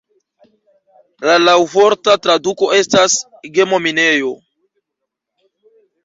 [1.25, 3.17] La laŭvorta traduko estas
[3.59, 4.31] "gemo-minejo".